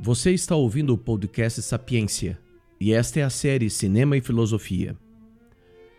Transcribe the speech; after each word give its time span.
Você 0.00 0.32
está 0.32 0.54
ouvindo 0.54 0.92
o 0.92 0.98
podcast 0.98 1.62
Sapiência 1.62 2.38
e 2.78 2.92
esta 2.92 3.20
é 3.20 3.22
a 3.22 3.30
série 3.30 3.70
Cinema 3.70 4.16
e 4.16 4.20
Filosofia. 4.20 4.96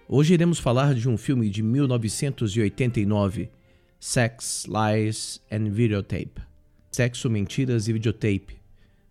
Hoje 0.08 0.36
iremos 0.36 0.60
falar 0.60 0.94
de 0.94 1.10
um 1.10 1.18
filme 1.18 1.50
de 1.50 1.64
1989, 1.64 3.50
Sex, 4.00 4.68
Lies 4.68 5.42
and 5.52 5.72
Videotape 5.72 6.56
Sexo, 6.96 7.30
Mentiras 7.30 7.90
e 7.90 7.94
Videotape, 7.94 8.56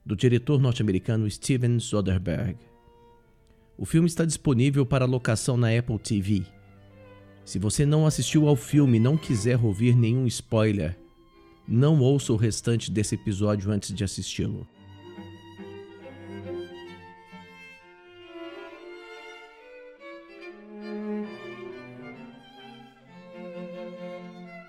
do 0.07 0.16
diretor 0.16 0.59
norte-americano 0.59 1.30
Steven 1.30 1.79
Soderbergh. 1.79 2.57
O 3.77 3.84
filme 3.84 4.06
está 4.06 4.25
disponível 4.25 4.86
para 4.86 5.04
locação 5.04 5.56
na 5.56 5.77
Apple 5.77 5.98
TV. 5.98 6.45
Se 7.45 7.59
você 7.59 7.84
não 7.84 8.06
assistiu 8.06 8.46
ao 8.48 8.55
filme 8.55 8.98
e 8.98 9.01
não 9.01 9.16
quiser 9.16 9.59
ouvir 9.62 9.96
nenhum 9.96 10.27
spoiler, 10.27 10.96
não 11.66 12.01
ouça 12.01 12.32
o 12.32 12.37
restante 12.37 12.91
desse 12.91 13.16
episódio 13.16 13.70
antes 13.70 13.92
de 13.92 14.05
assisti-lo. 14.05 14.66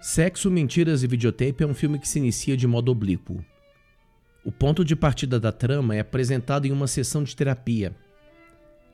Sexo, 0.01 0.49
Mentiras 0.49 1.03
e 1.03 1.07
Videotape 1.07 1.63
é 1.63 1.67
um 1.67 1.73
filme 1.73 1.99
que 1.99 2.07
se 2.07 2.19
inicia 2.19 2.55
de 2.55 2.65
modo 2.65 2.91
oblíquo. 2.91 3.43
O 4.43 4.51
ponto 4.51 4.85
de 4.85 4.95
partida 4.95 5.39
da 5.39 5.51
trama 5.51 5.95
é 5.95 5.99
apresentado 5.99 6.65
em 6.65 6.71
uma 6.71 6.87
sessão 6.87 7.23
de 7.23 7.35
terapia. 7.35 7.95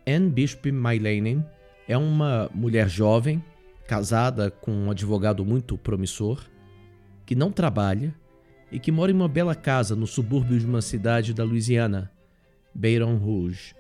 Anne 0.06 0.30
Bishop 0.30 0.72
Mylanen 0.72 1.46
é 1.88 1.98
uma 1.98 2.50
mulher 2.54 2.90
jovem, 2.90 3.44
casada 3.88 4.50
com 4.50 4.72
um 4.72 4.92
advogado 4.92 5.46
muito 5.46 5.78
promissor, 5.78 6.44
que 7.26 7.36
não 7.36 7.52
trabalha 7.52 8.14
e 8.72 8.80
que 8.80 8.92
mora 8.92 9.12
em 9.12 9.16
uma 9.16 9.28
bela 9.28 9.54
casa 9.54 9.96
no 9.96 10.08
subúrbio 10.08 10.60
de 10.60 10.66
uma 10.66 10.82
cidade 10.82 11.34
da 11.34 11.44
Louisiana, 11.44 12.12
Baton 12.74 13.18
Rouge. 13.18 13.76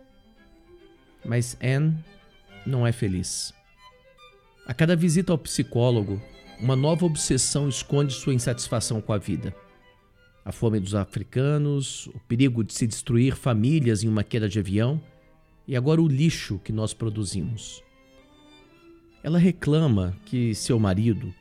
Mas 1.25 1.57
Anne 1.61 1.97
não 2.65 2.85
é 2.85 2.91
feliz. 2.91 3.53
A 4.65 4.73
cada 4.73 4.95
visita 4.95 5.31
ao 5.31 5.37
psicólogo, 5.37 6.21
uma 6.59 6.75
nova 6.75 7.05
obsessão 7.05 7.67
esconde 7.67 8.13
sua 8.13 8.33
insatisfação 8.33 9.01
com 9.01 9.13
a 9.13 9.17
vida. 9.17 9.55
A 10.43 10.51
fome 10.51 10.79
dos 10.79 10.93
africanos, 10.93 12.07
o 12.07 12.19
perigo 12.27 12.63
de 12.63 12.73
se 12.73 12.85
destruir 12.85 13.35
famílias 13.35 14.03
em 14.03 14.07
uma 14.07 14.23
queda 14.23 14.49
de 14.49 14.59
avião 14.59 15.01
e 15.71 15.77
agora 15.77 16.01
o 16.01 16.07
lixo 16.07 16.59
que 16.59 16.73
nós 16.73 16.93
produzimos. 16.93 17.81
Ela 19.23 19.39
reclama 19.39 20.13
que 20.25 20.53
seu 20.53 20.77
marido 20.77 21.33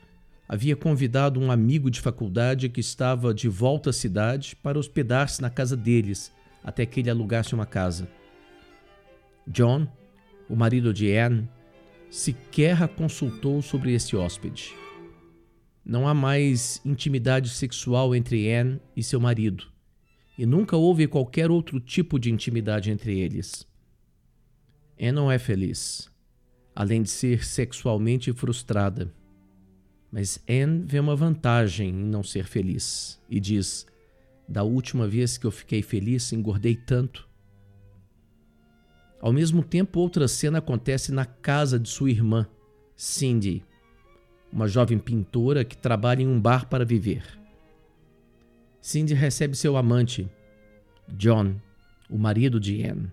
havia 0.48 0.76
convidado 0.76 1.40
um 1.40 1.50
amigo 1.50 1.90
de 1.90 2.00
faculdade 2.00 2.68
que 2.68 2.78
estava 2.78 3.34
de 3.34 3.48
volta 3.48 3.90
à 3.90 3.92
cidade 3.92 4.54
para 4.54 4.78
hospedar-se 4.78 5.42
na 5.42 5.50
casa 5.50 5.76
deles 5.76 6.32
até 6.62 6.86
que 6.86 7.00
ele 7.00 7.10
alugasse 7.10 7.56
uma 7.56 7.66
casa. 7.66 8.08
John, 9.48 9.88
o 10.48 10.54
marido 10.54 10.94
de 10.94 11.12
Anne, 11.12 11.48
sequer 12.08 12.80
a 12.80 12.86
consultou 12.86 13.60
sobre 13.60 13.94
esse 13.94 14.14
hóspede. 14.14 14.76
Não 15.84 16.06
há 16.06 16.14
mais 16.14 16.80
intimidade 16.84 17.48
sexual 17.48 18.14
entre 18.14 18.48
Anne 18.52 18.80
e 18.96 19.02
seu 19.02 19.18
marido, 19.18 19.66
e 20.38 20.46
nunca 20.46 20.76
houve 20.76 21.08
qualquer 21.08 21.50
outro 21.50 21.80
tipo 21.80 22.16
de 22.16 22.30
intimidade 22.30 22.92
entre 22.92 23.18
eles. 23.18 23.68
Anne 25.00 25.12
não 25.12 25.30
é 25.30 25.38
feliz, 25.38 26.10
além 26.74 27.02
de 27.02 27.10
ser 27.10 27.44
sexualmente 27.44 28.32
frustrada. 28.32 29.12
Mas 30.12 30.42
Anne 30.48 30.84
vê 30.84 31.00
uma 31.00 31.16
vantagem 31.16 31.88
em 31.88 32.04
não 32.04 32.22
ser 32.22 32.44
feliz 32.44 33.20
e 33.28 33.40
diz: 33.40 33.86
Da 34.48 34.62
última 34.62 35.08
vez 35.08 35.38
que 35.38 35.46
eu 35.46 35.50
fiquei 35.50 35.82
feliz, 35.82 36.32
engordei 36.32 36.76
tanto. 36.76 37.28
Ao 39.20 39.32
mesmo 39.32 39.62
tempo, 39.62 40.00
outra 40.00 40.26
cena 40.28 40.58
acontece 40.58 41.12
na 41.12 41.24
casa 41.24 41.78
de 41.78 41.88
sua 41.88 42.10
irmã, 42.10 42.46
Cindy 42.96 43.64
uma 44.52 44.66
jovem 44.66 44.98
pintora 44.98 45.64
que 45.64 45.76
trabalha 45.76 46.22
em 46.22 46.26
um 46.26 46.40
bar 46.40 46.68
para 46.68 46.84
viver. 46.84 47.22
Cindy 48.80 49.14
recebe 49.14 49.56
seu 49.56 49.76
amante, 49.76 50.28
John, 51.08 51.56
o 52.08 52.18
marido 52.18 52.58
de 52.58 52.82
Anne. 52.84 53.12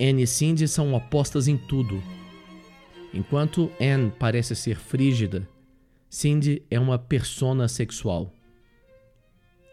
Anne 0.00 0.22
e 0.22 0.26
Cindy 0.26 0.68
são 0.68 0.92
opostas 0.92 1.48
em 1.48 1.56
tudo. 1.56 2.02
Enquanto 3.14 3.70
Anne 3.80 4.12
parece 4.18 4.54
ser 4.54 4.76
frígida, 4.76 5.48
Cindy 6.10 6.62
é 6.70 6.78
uma 6.78 6.98
persona 6.98 7.66
sexual. 7.66 8.30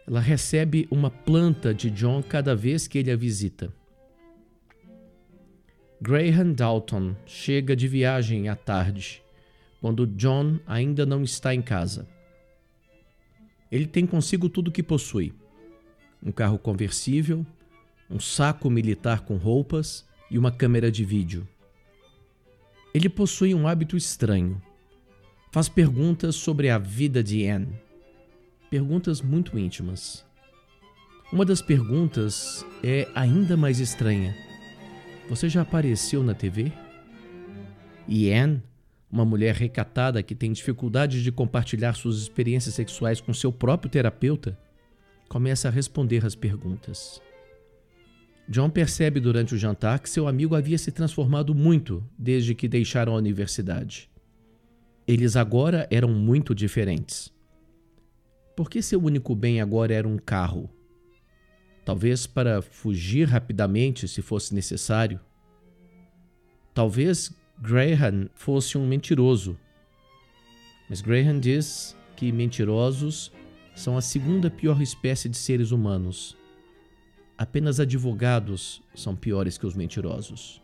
Ela 0.08 0.22
recebe 0.22 0.88
uma 0.90 1.10
planta 1.10 1.74
de 1.74 1.90
John 1.90 2.24
cada 2.24 2.56
vez 2.56 2.88
que 2.88 2.98
ele 2.98 3.12
a 3.12 3.18
visita. 3.18 3.74
Graham 6.02 6.54
Dalton 6.54 7.16
chega 7.26 7.76
de 7.76 7.88
viagem 7.88 8.50
à 8.50 8.56
tarde 8.56 9.22
quando 9.82 10.08
John 10.08 10.60
ainda 10.66 11.06
não 11.06 11.24
está 11.24 11.54
em 11.54 11.62
casa. 11.62 12.08
Ele 13.70 13.86
tem 13.86 14.06
consigo 14.06 14.48
tudo 14.48 14.70
o 14.70 14.72
que 14.72 14.84
possui: 14.84 15.34
um 16.22 16.32
carro 16.32 16.58
conversível, 16.58 17.46
um 18.10 18.20
saco 18.20 18.70
militar 18.70 19.22
com 19.22 19.36
roupas 19.36 20.06
e 20.34 20.38
uma 20.38 20.52
câmera 20.52 20.92
de 20.92 21.06
vídeo. 21.06 21.48
Ele 22.94 23.08
possui 23.08 23.56
um 23.56 23.66
hábito 23.66 23.96
estranho. 23.96 24.62
Faz 25.50 25.70
perguntas 25.70 26.36
sobre 26.36 26.70
a 26.70 26.78
vida 26.78 27.24
de 27.24 27.48
Anne. 27.48 27.74
Perguntas 28.70 29.22
muito 29.22 29.58
íntimas. 29.58 30.26
Uma 31.32 31.46
das 31.46 31.62
perguntas 31.62 32.66
é 32.84 33.08
ainda 33.16 33.56
mais 33.56 33.80
estranha. 33.80 34.36
Você 35.30 35.48
já 35.48 35.62
apareceu 35.62 36.22
na 36.22 36.34
TV? 36.34 36.74
E 38.06 38.30
Anne 38.34 38.62
uma 39.14 39.24
mulher 39.24 39.54
recatada 39.54 40.24
que 40.24 40.34
tem 40.34 40.52
dificuldade 40.52 41.22
de 41.22 41.32
compartilhar 41.32 41.94
suas 41.94 42.18
experiências 42.18 42.74
sexuais 42.74 43.22
com 43.22 43.32
seu 43.32 43.52
próprio 43.52 43.92
terapeuta, 43.92 44.58
começa 45.30 45.68
a 45.68 45.72
responder 45.72 46.26
às 46.26 46.34
perguntas. 46.34 47.22
John 48.48 48.70
percebe 48.70 49.20
durante 49.20 49.56
o 49.56 49.58
jantar 49.58 50.00
que 50.00 50.10
seu 50.10 50.28
amigo 50.28 50.56
havia 50.56 50.78
se 50.78 50.92
transformado 50.92 51.56
muito 51.56 52.04
desde 52.18 52.54
que 52.54 52.68
deixaram 52.68 53.14
a 53.14 53.18
universidade. 53.18 54.10
Eles 55.08 55.36
agora 55.36 55.88
eram 55.90 56.10
muito 56.10 56.54
diferentes. 56.54 57.32
Por 58.56 58.70
que 58.70 58.82
seu 58.82 59.02
único 59.02 59.36
bem 59.36 59.62
agora 59.62 59.94
era 59.94 60.08
um 60.08 60.18
carro? 60.18 60.70
Talvez 61.86 62.28
para 62.28 62.62
fugir 62.62 63.28
rapidamente 63.28 64.08
se 64.08 64.22
fosse 64.22 64.54
necessário. 64.54 65.20
Talvez 66.74 67.32
Graham 67.60 68.30
fosse 68.34 68.78
um 68.78 68.88
mentiroso. 68.88 69.58
Mas 70.90 71.02
Graham 71.02 71.40
diz 71.40 71.98
que 72.16 72.32
mentirosos 72.32 73.32
são 73.76 73.98
a 73.98 74.02
segunda 74.02 74.50
pior 74.50 74.82
espécie 74.82 75.28
de 75.28 75.38
seres 75.38 75.72
humanos. 75.72 76.38
Apenas 77.44 77.78
advogados 77.78 78.82
são 78.96 79.18
piores 79.18 79.58
que 79.58 79.66
os 79.66 79.76
mentirosos. 79.76 80.62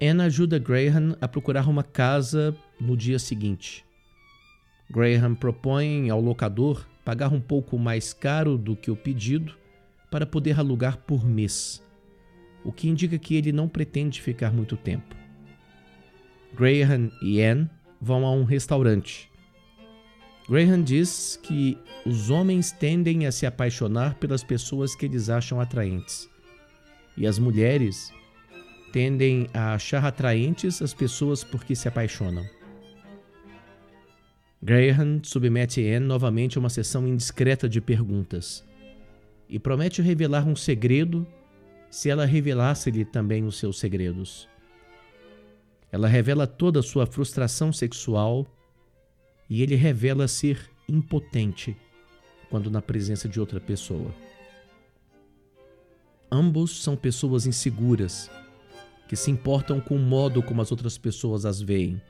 Anna 0.00 0.26
ajuda 0.26 0.60
Graham 0.60 1.16
a 1.20 1.26
procurar 1.26 1.68
uma 1.68 1.82
casa 1.82 2.56
no 2.80 2.96
dia 2.96 3.18
seguinte. 3.18 3.84
Graham 4.88 5.34
propõe 5.34 6.08
ao 6.08 6.20
locador 6.20 6.86
pagar 7.04 7.32
um 7.32 7.40
pouco 7.40 7.76
mais 7.76 8.12
caro 8.12 8.56
do 8.56 8.76
que 8.76 8.92
o 8.92 8.96
pedido 8.96 9.56
para 10.08 10.24
poder 10.24 10.56
alugar 10.56 10.98
por 10.98 11.26
mês, 11.26 11.82
o 12.62 12.70
que 12.70 12.88
indica 12.88 13.18
que 13.18 13.34
ele 13.34 13.50
não 13.50 13.68
pretende 13.68 14.22
ficar 14.22 14.52
muito 14.52 14.76
tempo. 14.76 15.16
Graham 16.54 17.10
e 17.20 17.42
Anne 17.42 17.68
vão 18.00 18.24
a 18.24 18.30
um 18.30 18.44
restaurante. 18.44 19.28
Graham 20.48 20.82
diz 20.82 21.38
que 21.42 21.76
os 22.06 22.30
homens 22.30 22.72
tendem 22.72 23.26
a 23.26 23.32
se 23.32 23.44
apaixonar 23.44 24.14
pelas 24.14 24.42
pessoas 24.42 24.94
que 24.94 25.04
eles 25.04 25.28
acham 25.28 25.60
atraentes, 25.60 26.26
e 27.18 27.26
as 27.26 27.38
mulheres 27.38 28.10
tendem 28.90 29.46
a 29.52 29.74
achar 29.74 30.02
atraentes 30.06 30.80
as 30.80 30.94
pessoas 30.94 31.44
por 31.44 31.64
que 31.64 31.76
se 31.76 31.86
apaixonam. 31.86 32.46
Graham 34.62 35.20
submete 35.22 35.86
Anne 35.86 36.06
novamente 36.06 36.56
a 36.56 36.60
uma 36.60 36.70
sessão 36.70 37.06
indiscreta 37.06 37.68
de 37.68 37.80
perguntas 37.80 38.64
e 39.48 39.58
promete 39.58 40.00
revelar 40.00 40.48
um 40.48 40.56
segredo 40.56 41.26
se 41.90 42.08
ela 42.08 42.24
revelasse-lhe 42.24 43.04
também 43.04 43.44
os 43.44 43.58
seus 43.58 43.78
segredos. 43.78 44.48
Ela 45.92 46.08
revela 46.08 46.46
toda 46.46 46.80
a 46.80 46.82
sua 46.82 47.06
frustração 47.06 47.72
sexual 47.72 48.46
e 49.48 49.62
ele 49.62 49.74
revela 49.74 50.28
ser 50.28 50.70
impotente 50.88 51.76
quando 52.50 52.70
na 52.70 52.80
presença 52.80 53.28
de 53.28 53.38
outra 53.40 53.60
pessoa. 53.60 54.14
Ambos 56.30 56.82
são 56.82 56.96
pessoas 56.96 57.46
inseguras 57.46 58.30
que 59.08 59.16
se 59.16 59.30
importam 59.30 59.80
com 59.80 59.96
o 59.96 59.98
modo 59.98 60.42
como 60.42 60.60
as 60.60 60.70
outras 60.70 60.98
pessoas 60.98 61.46
as 61.46 61.60
veem. 61.60 62.00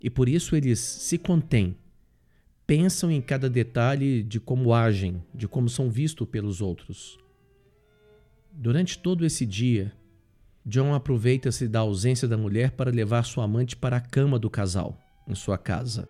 E 0.00 0.10
por 0.10 0.28
isso 0.28 0.54
eles 0.54 0.78
se 0.78 1.16
contêm, 1.16 1.74
pensam 2.66 3.10
em 3.10 3.22
cada 3.22 3.48
detalhe 3.48 4.22
de 4.22 4.38
como 4.38 4.74
agem, 4.74 5.22
de 5.34 5.48
como 5.48 5.68
são 5.68 5.90
vistos 5.90 6.28
pelos 6.28 6.60
outros. 6.60 7.18
Durante 8.52 8.98
todo 8.98 9.24
esse 9.24 9.46
dia, 9.46 9.92
John 10.66 10.94
aproveita-se 10.94 11.66
da 11.66 11.80
ausência 11.80 12.28
da 12.28 12.36
mulher 12.36 12.72
para 12.72 12.90
levar 12.90 13.24
sua 13.24 13.44
amante 13.44 13.74
para 13.74 13.96
a 13.96 14.00
cama 14.00 14.38
do 14.38 14.50
casal, 14.50 14.98
em 15.26 15.34
sua 15.34 15.56
casa. 15.56 16.06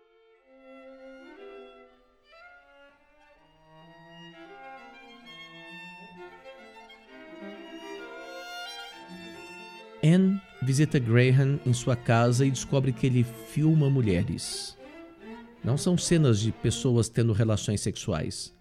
Anne 10.05 10.39
visita 10.61 10.99
Graham 10.99 11.59
em 11.65 11.73
sua 11.73 11.97
casa 11.97 12.45
e 12.45 12.51
descobre 12.51 12.93
que 12.93 13.07
ele 13.07 13.25
filma 13.25 13.89
mulheres. 13.89 14.77
Não 15.65 15.79
são 15.79 15.97
cenas 15.97 16.41
de 16.41 16.53
pessoas 16.53 17.09
tendo 17.09 17.33
relações 17.33 17.81
sexuais. 17.81 18.55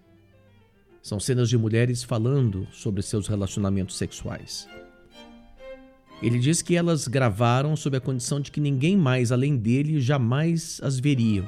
São 1.02 1.20
cenas 1.20 1.50
de 1.50 1.58
mulheres 1.58 2.02
falando 2.02 2.66
sobre 2.72 3.02
seus 3.02 3.28
relacionamentos 3.28 3.98
sexuais. 3.98 4.70
Ele 6.22 6.40
diz 6.40 6.62
que 6.62 6.78
elas 6.78 7.10
gravaram 7.10 7.76
sob 7.76 7.98
a 7.98 8.02
condição 8.02 8.40
de 8.40 8.50
que 8.50 8.62
ninguém 8.62 8.96
mais 8.96 9.30
além 9.30 9.58
dele 9.58 10.00
jamais 10.00 10.80
as 10.82 10.98
veria. 10.98 11.44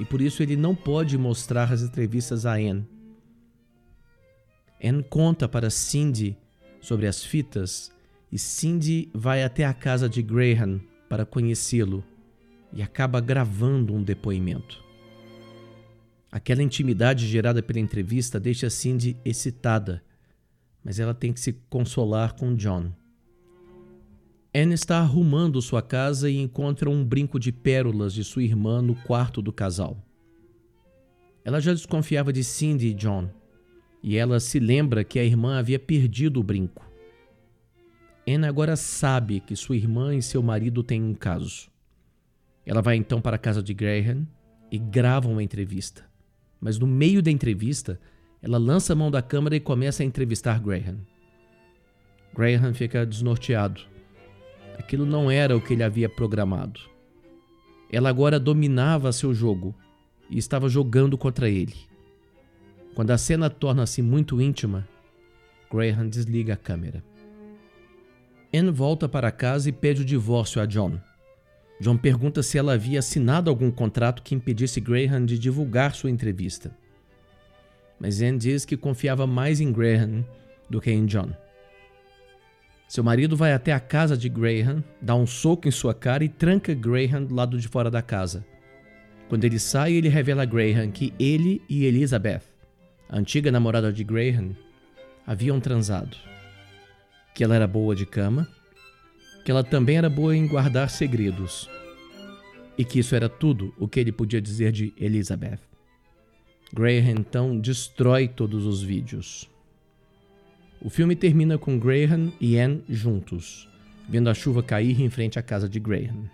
E 0.00 0.04
por 0.04 0.20
isso 0.20 0.42
ele 0.42 0.56
não 0.56 0.74
pode 0.74 1.16
mostrar 1.16 1.72
as 1.72 1.82
entrevistas 1.82 2.44
a 2.44 2.54
Anne. 2.54 2.84
Anne 4.82 5.04
conta 5.04 5.48
para 5.48 5.70
Cindy 5.70 6.36
sobre 6.80 7.06
as 7.06 7.22
fitas 7.24 7.92
e 8.32 8.38
Cindy 8.38 9.10
vai 9.12 9.44
até 9.44 9.66
a 9.66 9.74
casa 9.74 10.08
de 10.08 10.22
Graham 10.22 10.80
para 11.06 11.26
conhecê-lo 11.26 12.02
e 12.72 12.80
acaba 12.80 13.20
gravando 13.20 13.94
um 13.94 14.02
depoimento. 14.02 14.82
Aquela 16.30 16.62
intimidade 16.62 17.26
gerada 17.26 17.62
pela 17.62 17.78
entrevista 17.78 18.40
deixa 18.40 18.70
Cindy 18.70 19.18
excitada, 19.22 20.02
mas 20.82 20.98
ela 20.98 21.12
tem 21.12 21.30
que 21.30 21.40
se 21.40 21.52
consolar 21.68 22.34
com 22.34 22.54
John. 22.54 22.90
Anne 24.54 24.72
está 24.72 24.98
arrumando 24.98 25.60
sua 25.60 25.82
casa 25.82 26.30
e 26.30 26.38
encontra 26.38 26.88
um 26.88 27.04
brinco 27.04 27.38
de 27.38 27.52
pérolas 27.52 28.14
de 28.14 28.24
sua 28.24 28.42
irmã 28.42 28.80
no 28.80 28.94
quarto 28.94 29.42
do 29.42 29.52
casal. 29.52 30.02
Ela 31.44 31.60
já 31.60 31.74
desconfiava 31.74 32.32
de 32.32 32.42
Cindy 32.42 32.88
e 32.88 32.94
John, 32.94 33.28
e 34.02 34.16
ela 34.16 34.40
se 34.40 34.58
lembra 34.58 35.04
que 35.04 35.18
a 35.18 35.24
irmã 35.24 35.58
havia 35.58 35.78
perdido 35.78 36.40
o 36.40 36.42
brinco. 36.42 36.91
Anne 38.26 38.46
agora 38.46 38.76
sabe 38.76 39.40
que 39.40 39.56
sua 39.56 39.76
irmã 39.76 40.14
e 40.14 40.22
seu 40.22 40.42
marido 40.42 40.82
têm 40.82 41.02
um 41.02 41.14
caso. 41.14 41.68
Ela 42.64 42.80
vai 42.80 42.96
então 42.96 43.20
para 43.20 43.36
a 43.36 43.38
casa 43.38 43.62
de 43.62 43.74
Graham 43.74 44.26
e 44.70 44.78
grava 44.78 45.28
uma 45.28 45.42
entrevista. 45.42 46.04
Mas 46.60 46.78
no 46.78 46.86
meio 46.86 47.20
da 47.20 47.30
entrevista, 47.30 48.00
ela 48.40 48.58
lança 48.58 48.92
a 48.92 48.96
mão 48.96 49.10
da 49.10 49.20
câmera 49.20 49.56
e 49.56 49.60
começa 49.60 50.02
a 50.02 50.06
entrevistar 50.06 50.60
Graham. 50.60 50.98
Graham 52.32 52.72
fica 52.72 53.04
desnorteado. 53.04 53.82
Aquilo 54.78 55.04
não 55.04 55.30
era 55.30 55.56
o 55.56 55.60
que 55.60 55.72
ele 55.72 55.82
havia 55.82 56.08
programado. 56.08 56.80
Ela 57.90 58.08
agora 58.08 58.38
dominava 58.38 59.12
seu 59.12 59.34
jogo 59.34 59.74
e 60.30 60.38
estava 60.38 60.68
jogando 60.68 61.18
contra 61.18 61.50
ele. 61.50 61.74
Quando 62.94 63.10
a 63.10 63.18
cena 63.18 63.50
torna-se 63.50 64.00
muito 64.00 64.40
íntima, 64.40 64.88
Graham 65.70 66.08
desliga 66.08 66.54
a 66.54 66.56
câmera. 66.56 67.02
Anne 68.54 68.70
volta 68.70 69.08
para 69.08 69.30
casa 69.30 69.70
e 69.70 69.72
pede 69.72 70.02
o 70.02 70.04
divórcio 70.04 70.60
a 70.60 70.66
John. 70.66 71.00
John 71.80 71.96
pergunta 71.96 72.42
se 72.42 72.58
ela 72.58 72.74
havia 72.74 72.98
assinado 72.98 73.48
algum 73.48 73.70
contrato 73.70 74.22
que 74.22 74.34
impedisse 74.34 74.78
Graham 74.78 75.24
de 75.24 75.38
divulgar 75.38 75.94
sua 75.94 76.10
entrevista. 76.10 76.70
Mas 77.98 78.20
Anne 78.20 78.36
diz 78.36 78.66
que 78.66 78.76
confiava 78.76 79.26
mais 79.26 79.58
em 79.58 79.72
Graham 79.72 80.22
do 80.68 80.82
que 80.82 80.90
em 80.90 81.06
John. 81.06 81.30
Seu 82.86 83.02
marido 83.02 83.34
vai 83.38 83.54
até 83.54 83.72
a 83.72 83.80
casa 83.80 84.18
de 84.18 84.28
Graham, 84.28 84.84
dá 85.00 85.14
um 85.14 85.26
soco 85.26 85.66
em 85.66 85.70
sua 85.70 85.94
cara 85.94 86.22
e 86.22 86.28
tranca 86.28 86.74
Graham 86.74 87.24
do 87.24 87.34
lado 87.34 87.58
de 87.58 87.66
fora 87.66 87.90
da 87.90 88.02
casa. 88.02 88.44
Quando 89.30 89.44
ele 89.44 89.58
sai, 89.58 89.94
ele 89.94 90.10
revela 90.10 90.42
a 90.42 90.46
Graham 90.46 90.90
que 90.90 91.14
ele 91.18 91.62
e 91.70 91.86
Elizabeth, 91.86 92.42
a 93.08 93.18
antiga 93.18 93.50
namorada 93.50 93.90
de 93.90 94.04
Graham, 94.04 94.54
haviam 95.26 95.58
transado 95.58 96.31
que 97.34 97.42
ela 97.42 97.54
era 97.54 97.66
boa 97.66 97.94
de 97.94 98.06
cama, 98.06 98.48
que 99.44 99.50
ela 99.50 99.64
também 99.64 99.96
era 99.96 100.08
boa 100.08 100.36
em 100.36 100.46
guardar 100.46 100.90
segredos, 100.90 101.68
e 102.76 102.84
que 102.84 102.98
isso 102.98 103.14
era 103.14 103.28
tudo 103.28 103.74
o 103.78 103.88
que 103.88 104.00
ele 104.00 104.12
podia 104.12 104.40
dizer 104.40 104.72
de 104.72 104.92
Elizabeth. 104.96 105.60
Graham 106.74 107.10
então 107.18 107.58
destrói 107.58 108.28
todos 108.28 108.64
os 108.64 108.82
vídeos. 108.82 109.48
O 110.80 110.88
filme 110.88 111.14
termina 111.14 111.58
com 111.58 111.78
Graham 111.78 112.32
e 112.40 112.58
Anne 112.58 112.82
juntos, 112.88 113.68
vendo 114.08 114.28
a 114.30 114.34
chuva 114.34 114.62
cair 114.62 115.00
em 115.00 115.10
frente 115.10 115.38
à 115.38 115.42
casa 115.42 115.68
de 115.68 115.78
Graham. 115.78 116.28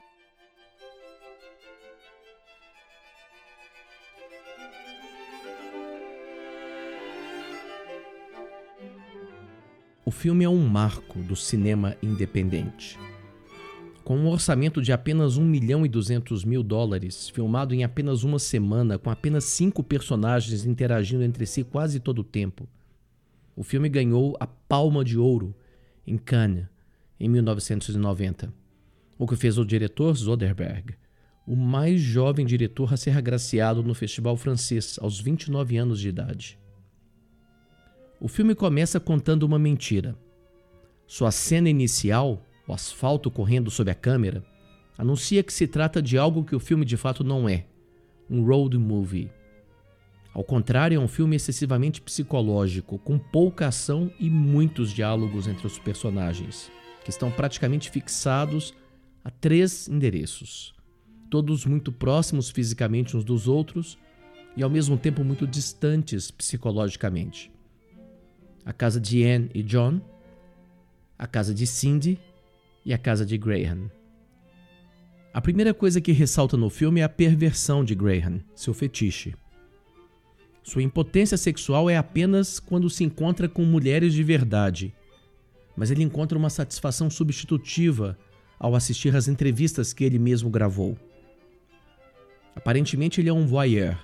O 10.09 10.11
filme 10.11 10.43
é 10.43 10.49
um 10.49 10.67
marco 10.67 11.19
do 11.19 11.37
cinema 11.37 11.95
independente. 12.03 12.99
Com 14.03 14.17
um 14.17 14.29
orçamento 14.29 14.81
de 14.81 14.91
apenas 14.91 15.37
1 15.37 15.45
milhão 15.45 15.85
e 15.85 15.89
200 15.91 16.47
mil 16.47 16.63
dólares, 16.63 17.29
filmado 17.29 17.75
em 17.75 17.85
apenas 17.85 18.25
uma 18.25 18.39
semana, 18.39 18.99
com 18.99 19.11
apenas 19.11 19.45
cinco 19.45 19.85
personagens 19.85 20.65
interagindo 20.65 21.23
entre 21.23 21.45
si 21.45 21.63
quase 21.63 22.01
todo 22.01 22.21
o 22.21 22.25
tempo, 22.25 22.67
o 23.55 23.63
filme 23.63 23.87
ganhou 23.87 24.35
a 24.41 24.47
Palma 24.47 25.05
de 25.05 25.19
Ouro 25.19 25.55
em 26.07 26.17
Cannes 26.17 26.65
em 27.21 27.29
1990, 27.29 28.51
o 29.19 29.27
que 29.27 29.37
fez 29.37 29.59
o 29.59 29.65
diretor 29.67 30.17
Soderbergh 30.17 30.97
o 31.47 31.55
mais 31.55 32.01
jovem 32.01 32.47
diretor 32.47 32.95
a 32.95 32.97
ser 32.97 33.15
agraciado 33.15 33.83
no 33.83 33.95
festival 33.95 34.39
francês 34.39 34.99
aos 35.03 35.21
29 35.21 35.77
anos 35.77 36.01
de 36.01 36.09
idade. 36.09 36.59
O 38.21 38.27
filme 38.27 38.53
começa 38.53 38.99
contando 38.99 39.45
uma 39.45 39.61
mentira. 39.61 40.19
Sua 41.07 41.31
cena 41.31 41.71
inicial, 41.71 42.43
o 42.67 42.73
asfalto 42.73 43.31
correndo 43.31 43.71
sob 43.71 43.89
a 43.93 43.95
câmera, 43.95 44.45
anuncia 44.97 45.41
que 45.41 45.53
se 45.53 45.69
trata 45.69 46.03
de 46.03 46.19
algo 46.19 46.43
que 46.43 46.57
o 46.57 46.59
filme 46.59 46.85
de 46.85 46.97
fato 46.97 47.23
não 47.23 47.49
é 47.49 47.67
um 48.29 48.45
road 48.45 48.77
movie. 48.77 49.31
Ao 50.35 50.43
contrário, 50.43 50.97
é 50.97 50.99
um 50.99 51.07
filme 51.07 51.37
excessivamente 51.37 52.01
psicológico, 52.01 52.99
com 52.99 53.19
pouca 53.19 53.69
ação 53.69 54.11
e 54.19 54.29
muitos 54.29 54.93
diálogos 54.93 55.47
entre 55.47 55.69
os 55.69 55.79
personagens, 55.79 56.73
que 57.05 57.11
estão 57.11 57.31
praticamente 57.31 57.89
fixados 57.89 58.75
a 59.25 59.31
três 59.31 59.87
endereços, 59.87 60.75
todos 61.31 61.65
muito 61.65 61.93
próximos 61.93 62.51
fisicamente 62.51 63.17
uns 63.17 63.23
dos 63.23 63.47
outros 63.47 63.97
e 64.57 64.63
ao 64.63 64.69
mesmo 64.69 64.99
tempo 64.99 65.23
muito 65.23 65.47
distantes 65.47 66.33
psicologicamente 66.33 67.57
a 68.69 68.73
casa 68.75 69.01
de 69.01 69.25
Anne 69.25 69.51
e 69.55 69.63
John, 69.63 69.99
a 71.19 71.27
casa 71.27 71.55
de 71.55 71.67
Cindy 71.67 72.21
e 72.85 72.93
a 72.93 72.99
casa 72.99 73.25
de 73.25 73.39
Graham. 73.39 73.91
A 75.33 75.41
primeira 75.41 75.73
coisa 75.73 76.03
que 76.03 76.13
ressalta 76.13 76.55
no 76.55 76.69
filme 76.69 77.01
é 77.01 77.05
a 77.05 77.09
perversão 77.09 77.83
de 77.83 77.95
Graham, 77.95 78.41
seu 78.55 78.75
fetiche. 78.75 79.35
Sua 80.63 80.83
impotência 80.83 81.39
sexual 81.39 81.89
é 81.89 81.97
apenas 81.97 82.61
quando 82.61 82.91
se 82.91 83.03
encontra 83.03 83.49
com 83.49 83.65
mulheres 83.65 84.13
de 84.13 84.23
verdade, 84.23 84.95
mas 85.75 85.91
ele 85.91 86.03
encontra 86.03 86.37
uma 86.37 86.51
satisfação 86.51 87.09
substitutiva 87.09 88.19
ao 88.59 88.75
assistir 88.75 89.17
às 89.17 89.29
entrevistas 89.29 89.95
que 89.95 90.05
ele 90.05 90.19
mesmo 90.19 90.51
gravou. 90.51 90.95
Aparentemente 92.55 93.19
ele 93.19 93.31
é 93.31 93.33
um 93.33 93.47
voyeur, 93.47 93.97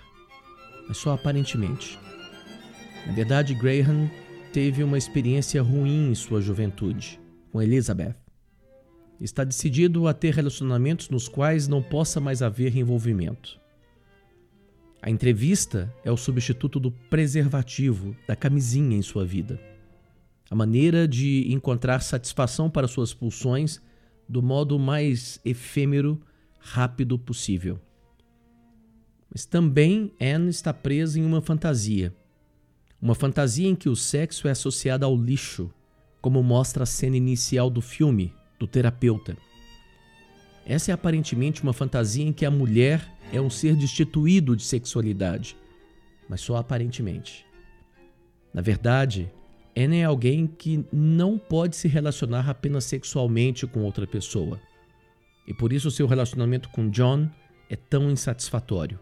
mas 0.88 0.97
só 0.97 1.12
aparentemente. 1.12 1.99
Na 3.06 3.12
verdade, 3.12 3.52
Graham 3.52 4.09
teve 4.54 4.84
uma 4.84 4.96
experiência 4.96 5.61
ruim 5.61 6.12
em 6.12 6.14
sua 6.14 6.40
juventude 6.40 7.20
com 7.50 7.61
Elizabeth. 7.61 8.14
Está 9.20 9.42
decidido 9.42 10.06
a 10.06 10.14
ter 10.14 10.32
relacionamentos 10.32 11.08
nos 11.08 11.26
quais 11.26 11.66
não 11.66 11.82
possa 11.82 12.20
mais 12.20 12.40
haver 12.40 12.76
envolvimento. 12.76 13.61
A 15.02 15.11
entrevista 15.11 15.92
é 16.04 16.12
o 16.12 16.16
substituto 16.16 16.78
do 16.78 16.92
preservativo, 16.92 18.16
da 18.28 18.37
camisinha 18.37 18.96
em 18.96 19.02
sua 19.02 19.25
vida. 19.25 19.61
A 20.49 20.54
maneira 20.54 21.08
de 21.08 21.52
encontrar 21.52 21.99
satisfação 21.99 22.70
para 22.70 22.87
suas 22.87 23.12
pulsões 23.12 23.82
do 24.28 24.40
modo 24.40 24.78
mais 24.78 25.40
efêmero, 25.44 26.23
rápido 26.61 27.18
possível. 27.18 27.80
Mas 29.28 29.44
também 29.44 30.12
Anne 30.20 30.50
está 30.50 30.73
presa 30.73 31.18
em 31.18 31.25
uma 31.25 31.42
fantasia 31.42 32.14
uma 33.04 33.14
fantasia 33.14 33.68
em 33.68 33.75
que 33.75 33.90
o 33.90 33.94
sexo 33.94 34.49
é 34.49 34.52
associado 34.52 35.04
ao 35.04 35.14
lixo, 35.14 35.70
como 36.23 36.42
mostra 36.42 36.84
a 36.84 36.87
cena 36.87 37.18
inicial 37.18 37.68
do 37.68 37.82
filme, 37.82 38.32
do 38.58 38.66
terapeuta. 38.66 39.37
Essa 40.64 40.90
é 40.90 40.94
aparentemente 40.94 41.62
uma 41.62 41.75
fantasia 41.75 42.25
em 42.25 42.32
que 42.32 42.46
a 42.46 42.50
mulher 42.50 43.06
é 43.30 43.38
um 43.38 43.50
ser 43.50 43.76
destituído 43.76 44.56
de 44.56 44.62
sexualidade, 44.62 45.54
mas 46.30 46.40
só 46.40 46.56
aparentemente. 46.56 47.44
Na 48.54 48.62
verdade, 48.62 49.30
Anne 49.76 49.99
é 49.99 50.04
alguém 50.04 50.46
que 50.46 50.82
não 50.90 51.37
pode 51.37 51.76
se 51.76 51.87
relacionar 51.87 52.49
apenas 52.49 52.87
sexualmente 52.87 53.66
com 53.66 53.80
outra 53.80 54.06
pessoa. 54.06 54.58
E 55.46 55.52
por 55.52 55.75
isso 55.75 55.90
seu 55.90 56.06
relacionamento 56.06 56.70
com 56.70 56.88
John 56.88 57.28
é 57.68 57.76
tão 57.76 58.11
insatisfatório. 58.11 58.99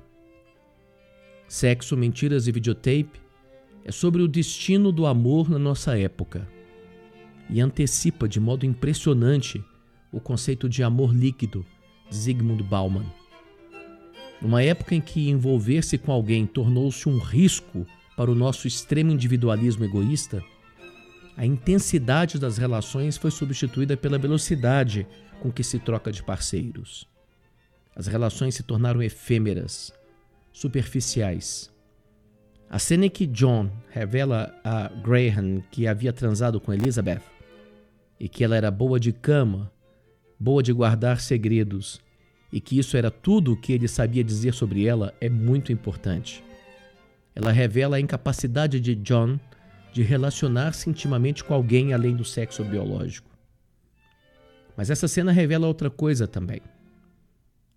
Sexo, 1.46 1.96
Mentiras 1.96 2.48
e 2.48 2.52
Videotape 2.52 3.21
é 3.84 3.92
sobre 3.92 4.22
o 4.22 4.28
destino 4.28 4.92
do 4.92 5.06
amor 5.06 5.50
na 5.50 5.58
nossa 5.58 5.98
época 5.98 6.48
e 7.50 7.60
antecipa 7.60 8.28
de 8.28 8.40
modo 8.40 8.64
impressionante 8.64 9.62
o 10.12 10.20
conceito 10.20 10.68
de 10.68 10.82
amor 10.82 11.14
líquido 11.14 11.64
de 12.08 12.16
Zygmunt 12.16 12.62
Bauman. 12.62 13.04
Numa 14.40 14.62
época 14.62 14.94
em 14.94 15.00
que 15.00 15.30
envolver-se 15.30 15.96
com 15.98 16.12
alguém 16.12 16.46
tornou-se 16.46 17.08
um 17.08 17.18
risco 17.18 17.86
para 18.16 18.30
o 18.30 18.34
nosso 18.34 18.66
extremo 18.66 19.12
individualismo 19.12 19.84
egoísta, 19.84 20.42
a 21.36 21.46
intensidade 21.46 22.38
das 22.38 22.58
relações 22.58 23.16
foi 23.16 23.30
substituída 23.30 23.96
pela 23.96 24.18
velocidade 24.18 25.06
com 25.40 25.50
que 25.50 25.64
se 25.64 25.78
troca 25.78 26.12
de 26.12 26.22
parceiros. 26.22 27.08
As 27.96 28.06
relações 28.06 28.54
se 28.54 28.62
tornaram 28.62 29.02
efêmeras, 29.02 29.92
superficiais. 30.52 31.71
A 32.72 32.78
cena 32.78 33.04
em 33.04 33.10
que 33.10 33.26
John 33.26 33.70
revela 33.90 34.58
a 34.64 34.88
Graham 34.88 35.62
que 35.70 35.86
havia 35.86 36.10
transado 36.10 36.58
com 36.58 36.72
Elizabeth 36.72 37.20
e 38.18 38.30
que 38.30 38.42
ela 38.42 38.56
era 38.56 38.70
boa 38.70 38.98
de 38.98 39.12
cama, 39.12 39.70
boa 40.40 40.62
de 40.62 40.72
guardar 40.72 41.20
segredos 41.20 42.00
e 42.50 42.62
que 42.62 42.78
isso 42.78 42.96
era 42.96 43.10
tudo 43.10 43.52
o 43.52 43.56
que 43.58 43.74
ele 43.74 43.86
sabia 43.86 44.24
dizer 44.24 44.54
sobre 44.54 44.86
ela 44.86 45.12
é 45.20 45.28
muito 45.28 45.70
importante. 45.70 46.42
Ela 47.34 47.52
revela 47.52 47.96
a 47.96 48.00
incapacidade 48.00 48.80
de 48.80 48.94
John 48.94 49.38
de 49.92 50.02
relacionar-se 50.02 50.88
intimamente 50.88 51.44
com 51.44 51.52
alguém 51.52 51.92
além 51.92 52.16
do 52.16 52.24
sexo 52.24 52.64
biológico. 52.64 53.28
Mas 54.74 54.88
essa 54.88 55.06
cena 55.06 55.30
revela 55.30 55.66
outra 55.66 55.90
coisa 55.90 56.26
também. 56.26 56.62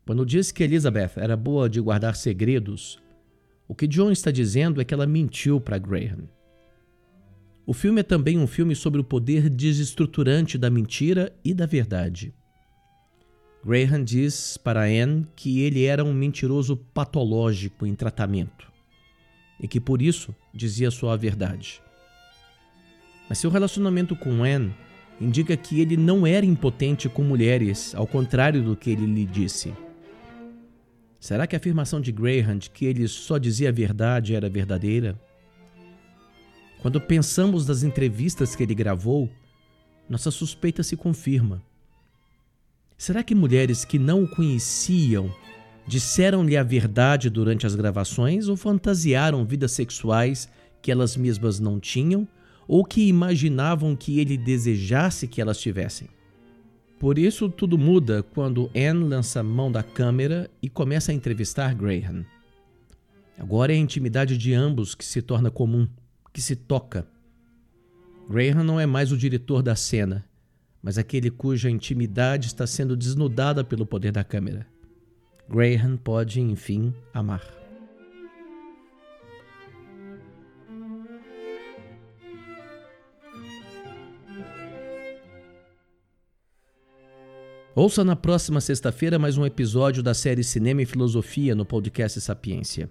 Quando 0.05 0.25
diz 0.25 0.53
que 0.53 0.63
Elizabeth 0.63 1.11
era 1.17 1.35
boa 1.35 1.69
de 1.69 1.81
guardar 1.81 2.15
segredos, 2.15 3.03
o 3.67 3.73
que 3.75 3.87
John 3.87 4.11
está 4.11 4.31
dizendo 4.31 4.79
é 4.79 4.85
que 4.85 4.93
ela 4.93 5.07
mentiu 5.07 5.59
para 5.59 5.77
Graham. 5.77 6.29
O 7.65 7.73
filme 7.73 8.01
é 8.01 8.03
também 8.03 8.37
um 8.37 8.45
filme 8.45 8.75
sobre 8.75 9.01
o 9.01 9.03
poder 9.03 9.49
desestruturante 9.49 10.57
da 10.57 10.69
mentira 10.69 11.33
e 11.43 11.53
da 11.53 11.65
verdade. 11.65 12.33
Graham 13.65 14.03
diz 14.03 14.57
para 14.57 14.83
Anne 14.83 15.27
que 15.35 15.61
ele 15.61 15.85
era 15.85 16.03
um 16.03 16.13
mentiroso 16.13 16.77
patológico 16.77 17.85
em 17.87 17.95
tratamento 17.95 18.71
e 19.59 19.67
que 19.67 19.79
por 19.79 20.01
isso 20.01 20.35
dizia 20.53 20.91
só 20.91 21.09
a 21.09 21.15
verdade. 21.15 21.81
Mas 23.27 23.39
seu 23.39 23.49
relacionamento 23.49 24.15
com 24.15 24.43
Anne 24.43 24.71
indica 25.19 25.57
que 25.57 25.79
ele 25.79 25.97
não 25.97 26.27
era 26.27 26.45
impotente 26.45 27.09
com 27.09 27.23
mulheres, 27.23 27.95
ao 27.95 28.05
contrário 28.05 28.61
do 28.61 28.75
que 28.75 28.91
ele 28.91 29.07
lhe 29.07 29.25
disse. 29.25 29.73
Será 31.25 31.47
que 31.47 31.55
a 31.55 31.57
afirmação 31.57 31.99
de 31.99 32.11
Graham 32.11 32.59
de 32.59 32.69
que 32.69 32.85
ele 32.85 33.07
só 33.07 33.39
dizia 33.39 33.69
a 33.69 33.71
verdade 33.71 34.35
era 34.35 34.47
verdadeira? 34.47 35.19
Quando 36.83 37.01
pensamos 37.01 37.65
nas 37.65 37.81
entrevistas 37.81 38.55
que 38.55 38.61
ele 38.61 38.75
gravou, 38.75 39.27
nossa 40.07 40.29
suspeita 40.29 40.83
se 40.83 40.95
confirma. 40.95 41.63
Será 42.95 43.23
que 43.23 43.33
mulheres 43.33 43.83
que 43.83 43.97
não 43.97 44.23
o 44.23 44.27
conheciam 44.27 45.33
disseram-lhe 45.87 46.55
a 46.55 46.61
verdade 46.61 47.27
durante 47.27 47.65
as 47.65 47.73
gravações 47.73 48.47
ou 48.47 48.55
fantasiaram 48.55 49.43
vidas 49.43 49.71
sexuais 49.71 50.47
que 50.79 50.91
elas 50.91 51.17
mesmas 51.17 51.59
não 51.59 51.79
tinham 51.79 52.27
ou 52.67 52.85
que 52.85 53.07
imaginavam 53.07 53.95
que 53.95 54.19
ele 54.19 54.37
desejasse 54.37 55.27
que 55.27 55.41
elas 55.41 55.57
tivessem? 55.57 56.07
Por 56.99 57.19
isso, 57.19 57.49
tudo 57.49 57.77
muda 57.77 58.23
quando 58.23 58.71
Anne 58.75 59.03
lança 59.03 59.43
mão 59.43 59.71
da 59.71 59.83
câmera 59.83 60.49
e 60.61 60.69
começa 60.69 61.11
a 61.11 61.15
entrevistar 61.15 61.75
Graham. 61.75 62.25
Agora 63.37 63.73
é 63.73 63.75
a 63.75 63.79
intimidade 63.79 64.37
de 64.37 64.53
ambos 64.53 64.95
que 64.95 65.03
se 65.03 65.21
torna 65.21 65.51
comum, 65.51 65.87
que 66.33 66.41
se 66.41 66.55
toca. 66.55 67.05
Graham 68.29 68.63
não 68.63 68.79
é 68.79 68.85
mais 68.85 69.11
o 69.11 69.17
diretor 69.17 69.61
da 69.61 69.75
cena, 69.75 70.25
mas 70.81 70.97
aquele 70.97 71.29
cuja 71.29 71.69
intimidade 71.69 72.47
está 72.47 72.65
sendo 72.65 72.95
desnudada 72.95 73.63
pelo 73.63 73.85
poder 73.85 74.11
da 74.11 74.23
câmera. 74.23 74.65
Graham 75.49 75.97
pode, 75.97 76.39
enfim, 76.39 76.93
amar. 77.13 77.64
Ouça 87.77 88.05
na 88.05 88.15
próxima 88.15 88.61
sexta-feira 88.61 89.19
mais 89.19 89.37
um 89.37 89.45
episódio 89.45 90.01
da 90.01 90.13
série 90.13 90.45
Cinema 90.45 90.81
e 90.81 90.85
Filosofia 90.85 91.53
no 91.53 91.65
podcast 91.65 92.21
Sapiência. 92.21 92.89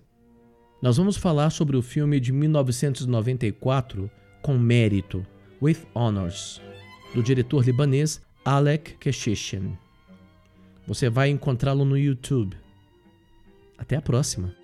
Nós 0.83 0.99
vamos 0.99 1.17
falar 1.17 1.49
sobre 1.49 1.75
o 1.75 1.81
filme 1.81 2.21
de 2.21 2.31
1994 2.31 4.11
Com 4.43 4.59
Mérito, 4.59 5.25
With 5.63 5.79
Honors, 5.95 6.61
do 7.15 7.23
diretor 7.23 7.65
libanês 7.65 8.21
Alec 8.45 8.99
Keshishian. 8.99 9.73
Você 10.87 11.09
vai 11.09 11.31
encontrá-lo 11.31 11.87
no 11.87 11.97
YouTube. 11.97 12.55
Até 13.79 13.97
a 13.97 14.03
próxima! 14.03 14.64